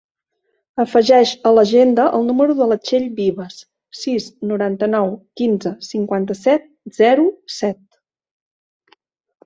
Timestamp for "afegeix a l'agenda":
0.83-2.05